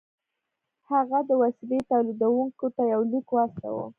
هغه 0.89 1.19
د 1.29 1.31
وسيلې 1.41 1.79
توليدوونکي 1.91 2.67
ته 2.75 2.83
يو 2.93 3.01
ليک 3.11 3.27
واستاوه. 3.31 3.85